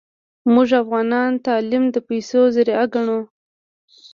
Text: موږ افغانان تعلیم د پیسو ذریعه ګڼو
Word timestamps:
موږ 0.53 0.69
افغانان 0.83 1.31
تعلیم 1.47 1.83
د 1.91 1.95
پیسو 2.07 2.41
ذریعه 2.55 2.85
ګڼو 2.93 3.19